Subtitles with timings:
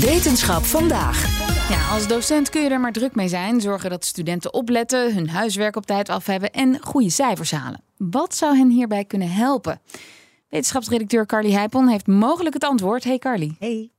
[0.00, 1.46] Wetenschap vandaag.
[1.70, 3.60] Ja, als docent kun je er maar druk mee zijn.
[3.60, 7.82] Zorgen dat studenten opletten, hun huiswerk op tijd af hebben en goede cijfers halen.
[7.96, 9.80] Wat zou hen hierbij kunnen helpen?
[10.48, 13.04] Wetenschapsredacteur Carly Heipon heeft mogelijk het antwoord.
[13.04, 13.56] Hey Carly.
[13.58, 13.90] Hey.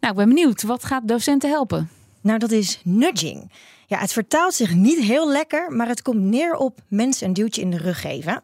[0.00, 0.62] Nou, ik ben benieuwd.
[0.62, 1.90] Wat gaat docenten helpen?
[2.20, 3.50] Nou, dat is nudging.
[3.92, 7.60] Ja, het vertaalt zich niet heel lekker, maar het komt neer op mensen een duwtje
[7.60, 8.42] in de rug geven.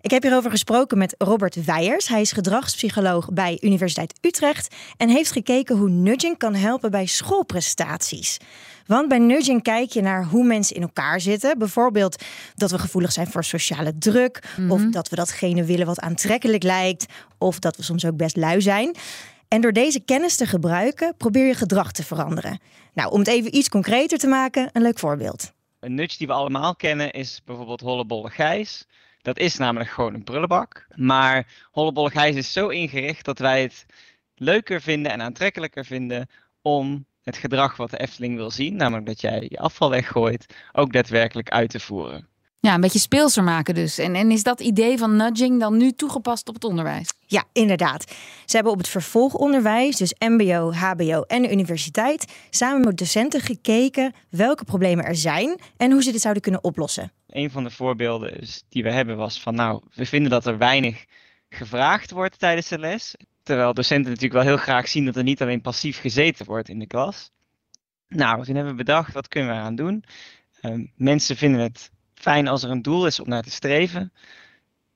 [0.00, 2.08] Ik heb hierover gesproken met Robert Weijers.
[2.08, 8.36] Hij is gedragspsycholoog bij Universiteit Utrecht en heeft gekeken hoe nudging kan helpen bij schoolprestaties.
[8.86, 11.58] Want bij nudging kijk je naar hoe mensen in elkaar zitten.
[11.58, 12.22] Bijvoorbeeld
[12.54, 17.06] dat we gevoelig zijn voor sociale druk, of dat we datgene willen wat aantrekkelijk lijkt,
[17.38, 18.96] of dat we soms ook best lui zijn.
[19.48, 22.60] En door deze kennis te gebruiken, probeer je gedrag te veranderen.
[22.94, 25.52] Nou, om het even iets concreter te maken, een leuk voorbeeld.
[25.80, 28.86] Een nudge die we allemaal kennen is bijvoorbeeld Hollebolle Gijs.
[29.22, 30.86] Dat is namelijk gewoon een prullenbak.
[30.94, 33.86] Maar Hollebolle Gijs is zo ingericht dat wij het
[34.34, 36.28] leuker vinden en aantrekkelijker vinden
[36.62, 40.92] om het gedrag wat de Efteling wil zien, namelijk dat jij je afval weggooit, ook
[40.92, 42.28] daadwerkelijk uit te voeren.
[42.60, 43.98] Ja, een beetje speelser maken dus.
[43.98, 47.12] En, en is dat idee van nudging dan nu toegepast op het onderwijs?
[47.26, 48.14] Ja, inderdaad.
[48.44, 54.12] Ze hebben op het vervolgonderwijs, dus MBO, HBO en de universiteit, samen met docenten gekeken
[54.30, 57.12] welke problemen er zijn en hoe ze dit zouden kunnen oplossen.
[57.26, 60.58] Een van de voorbeelden is- die we hebben was van, nou, we vinden dat er
[60.58, 61.04] weinig
[61.48, 63.14] gevraagd wordt tijdens de les.
[63.42, 66.78] Terwijl docenten natuurlijk wel heel graag zien dat er niet alleen passief gezeten wordt in
[66.78, 67.30] de klas.
[68.08, 70.04] Nou, toen hebben we bedacht, wat kunnen we eraan doen?
[70.60, 74.12] Ehm, mensen vinden het fijn als er een doel is om naar te streven.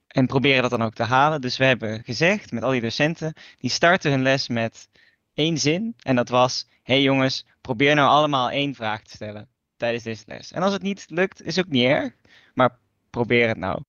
[0.07, 1.41] En proberen dat dan ook te halen.
[1.41, 4.89] Dus we hebben gezegd met al die docenten, die starten hun les met
[5.35, 5.95] één zin.
[6.03, 10.53] En dat was, hey jongens, probeer nou allemaal één vraag te stellen tijdens deze les.
[10.53, 12.13] En als het niet lukt, is ook niet erg.
[12.55, 12.79] Maar
[13.11, 13.81] probeer het nou.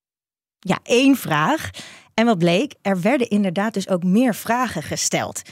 [0.58, 1.70] Ja, één vraag.
[2.14, 5.42] En wat bleek, er werden inderdaad dus ook meer vragen gesteld.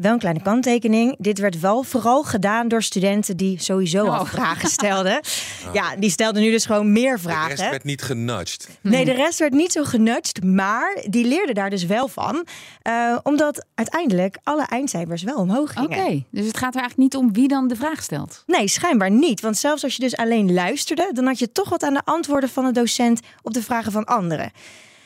[0.00, 1.14] Wel een kleine kanttekening.
[1.18, 4.26] Dit werd wel vooral gedaan door studenten die sowieso al Oh.
[4.26, 5.20] vragen stelden.
[5.72, 7.48] Ja, die stelden nu dus gewoon meer De vragen.
[7.56, 8.68] rest werd niet genudged.
[8.80, 12.46] Nee, de rest werd niet zo genudged, maar die leerden daar dus wel van.
[12.82, 16.26] Eh, omdat uiteindelijk alle eindcijfers wel omhoog Oké, gingen.
[16.30, 18.42] dus het gaat er eigenlijk niet om wie dan de vraag stelt.
[18.46, 19.40] Nee, schijnbaar niet.
[19.40, 22.48] Want zelfs als je dus alleen luisterde, dan had je toch wat aan de antwoorden
[22.50, 24.50] van de docent op de vragen van anderen.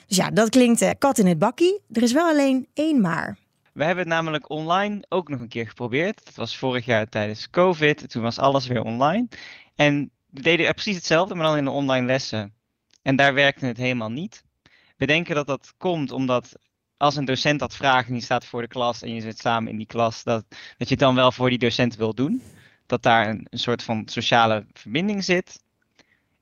[0.07, 1.81] Dus ja, dat klinkt eh, kat in het bakkie.
[1.93, 3.37] Er is wel alleen één maar.
[3.75, 6.25] We hebben het namelijk online ook nog een keer geprobeerd.
[6.25, 8.11] Dat was vorig jaar tijdens COVID.
[8.11, 9.29] Toen was alles weer online.
[9.75, 12.55] En we deden precies hetzelfde, maar dan in de online lessen.
[13.03, 14.45] En daar werkte het helemaal niet.
[14.97, 16.57] We denken dat dat komt omdat
[16.97, 19.71] als een docent dat vraagt en die staat voor de klas en je zit samen
[19.71, 22.43] in die klas, dat, dat je het dan wel voor die docent wil doen.
[22.87, 25.63] Dat daar een, een soort van sociale verbinding zit.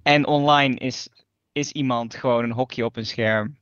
[0.02, 1.08] En online is,
[1.52, 3.56] is iemand gewoon een hokje op een scherm.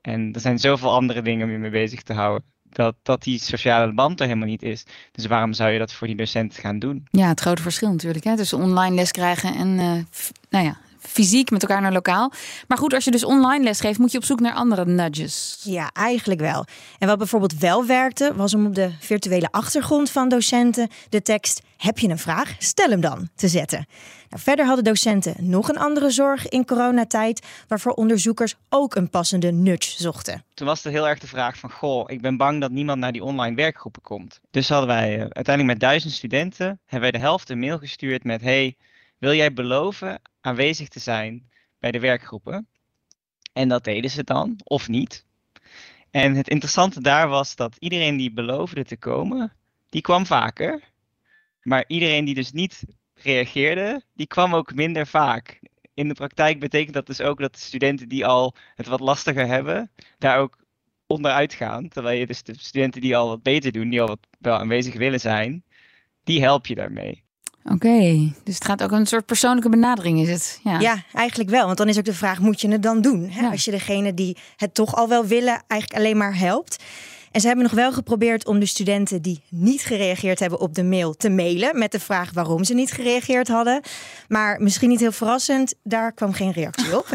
[0.00, 2.53] En er zijn zoveel andere dingen om je mee bezig te houden.
[2.74, 4.84] Dat, dat die sociale band er helemaal niet is.
[5.12, 7.06] Dus waarom zou je dat voor die docent gaan doen?
[7.10, 8.24] Ja, het grote verschil natuurlijk.
[8.24, 10.20] Hè, tussen online les krijgen en eh,
[10.50, 10.76] nou ja,
[11.08, 12.32] fysiek met elkaar naar lokaal.
[12.68, 15.60] Maar goed, als je dus online les geeft, moet je op zoek naar andere nudges.
[15.62, 16.64] Ja, eigenlijk wel.
[16.98, 21.62] En wat bijvoorbeeld wel werkte, was om op de virtuele achtergrond van docenten de tekst
[21.76, 22.54] Heb je een vraag?
[22.58, 23.86] Stel hem dan te zetten.
[24.28, 29.52] Nou, verder hadden docenten nog een andere zorg in coronatijd, waarvoor onderzoekers ook een passende
[29.52, 30.44] nudge zochten.
[30.54, 33.12] Toen was er heel erg de vraag van, goh, ik ben bang dat niemand naar
[33.12, 34.40] die online werkgroepen komt.
[34.50, 38.24] Dus hadden wij eh, uiteindelijk met duizend studenten, hebben wij de helft een mail gestuurd
[38.24, 38.76] met, hey,
[39.24, 42.68] wil jij beloven aanwezig te zijn bij de werkgroepen?
[43.52, 45.26] En dat deden ze dan, of niet.
[46.10, 49.52] En het interessante daar was dat iedereen die beloofde te komen,
[49.88, 50.82] die kwam vaker.
[51.62, 52.84] Maar iedereen die dus niet
[53.14, 55.60] reageerde, die kwam ook minder vaak.
[55.94, 59.46] In de praktijk betekent dat dus ook dat de studenten die al het wat lastiger
[59.46, 60.58] hebben, daar ook
[61.06, 61.88] onderuit gaan.
[61.88, 64.94] Terwijl je dus de studenten die al wat beter doen, die al wat wel aanwezig
[64.94, 65.64] willen zijn,
[66.24, 67.24] die help je daarmee.
[67.72, 70.60] Oké, dus het gaat ook een soort persoonlijke benadering is het.
[70.62, 70.80] Ja.
[70.80, 71.66] Ja, eigenlijk wel.
[71.66, 73.28] Want dan is ook de vraag, moet je het dan doen?
[73.30, 73.40] Hè?
[73.40, 73.50] Ja.
[73.50, 76.82] Als je degene die het toch al wel willen, eigenlijk alleen maar helpt.
[77.34, 80.84] En ze hebben nog wel geprobeerd om de studenten die niet gereageerd hebben op de
[80.84, 83.80] mail te mailen met de vraag waarom ze niet gereageerd hadden.
[84.28, 87.06] Maar misschien niet heel verrassend, daar kwam geen reactie op.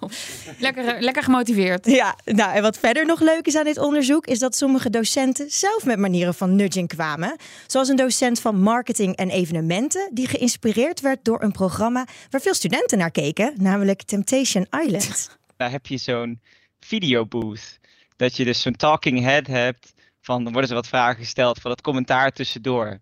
[0.58, 1.86] Lekker, lekker gemotiveerd.
[1.86, 5.50] Ja, nou en wat verder nog leuk is aan dit onderzoek is dat sommige docenten
[5.50, 7.36] zelf met manieren van nudging kwamen.
[7.66, 12.54] Zoals een docent van marketing en evenementen die geïnspireerd werd door een programma waar veel
[12.54, 15.38] studenten naar keken, namelijk Temptation Island.
[15.56, 16.40] Daar heb je zo'n
[16.80, 17.78] videobooth.
[18.18, 21.70] Dat je dus zo'n talking head hebt van dan worden ze wat vragen gesteld voor
[21.70, 22.98] dat commentaar tussendoor.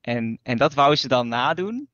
[0.00, 1.88] En, en dat wou ze dan nadoen.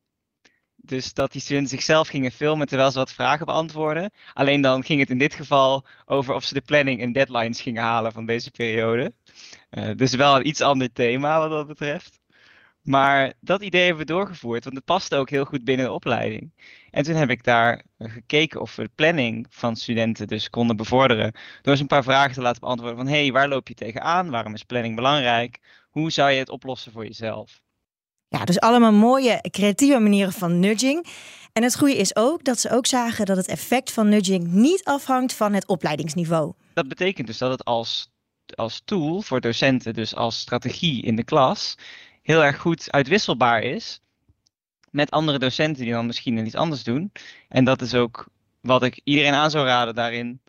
[0.76, 4.10] Dus dat die studenten zichzelf gingen filmen terwijl ze wat vragen beantwoorden.
[4.32, 7.82] Alleen dan ging het in dit geval over of ze de planning en deadlines gingen
[7.82, 9.14] halen van deze periode.
[9.70, 12.21] Uh, dus wel een iets ander thema wat dat betreft.
[12.82, 16.52] Maar dat idee hebben we doorgevoerd, want het paste ook heel goed binnen de opleiding.
[16.90, 21.34] En toen heb ik daar gekeken of we de planning van studenten dus konden bevorderen.
[21.62, 24.30] Door ze een paar vragen te laten beantwoorden van, hé, hey, waar loop je tegenaan?
[24.30, 25.58] Waarom is planning belangrijk?
[25.90, 27.60] Hoe zou je het oplossen voor jezelf?
[28.28, 31.06] Ja, dus allemaal mooie, creatieve manieren van nudging.
[31.52, 34.84] En het goede is ook dat ze ook zagen dat het effect van nudging niet
[34.84, 36.52] afhangt van het opleidingsniveau.
[36.74, 38.10] Dat betekent dus dat het als,
[38.54, 41.76] als tool voor docenten, dus als strategie in de klas,
[42.22, 44.00] heel erg goed uitwisselbaar is
[44.90, 47.12] met andere docenten die dan misschien iets anders doen.
[47.48, 48.26] En dat is ook
[48.60, 50.40] wat ik iedereen aan zou raden daarin.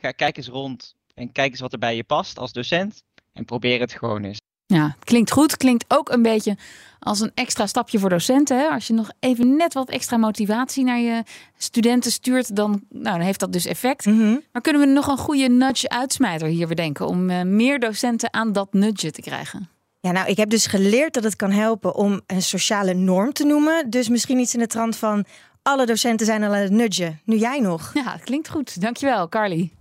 [0.00, 3.44] Ga, kijk eens rond en kijk eens wat er bij je past als docent en
[3.44, 4.38] probeer het gewoon eens.
[4.66, 5.56] Ja, klinkt goed.
[5.56, 6.56] Klinkt ook een beetje
[6.98, 8.58] als een extra stapje voor docenten.
[8.58, 8.66] Hè?
[8.68, 11.22] Als je nog even net wat extra motivatie naar je
[11.56, 14.06] studenten stuurt, dan, nou, dan heeft dat dus effect.
[14.06, 14.36] Mhm.
[14.52, 18.72] Maar kunnen we nog een goede nudge-uitsmijter hier bedenken om uh, meer docenten aan dat
[18.72, 19.68] nudge te krijgen?
[20.00, 23.44] Ja, nou, ik heb dus geleerd dat het kan helpen om een sociale norm te
[23.44, 23.90] noemen.
[23.90, 25.24] Dus misschien iets in de trant van
[25.62, 27.20] alle docenten zijn al aan het nudgen.
[27.24, 27.90] Nu jij nog.
[27.94, 28.80] Ja, klinkt goed.
[28.80, 29.72] Dankjewel, Carly.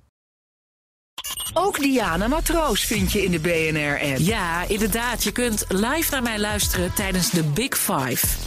[1.54, 4.18] Ook Diana Matroos vind je in de BNR-app.
[4.18, 5.24] Ja, inderdaad.
[5.24, 8.47] Je kunt live naar mij luisteren tijdens de Big Five.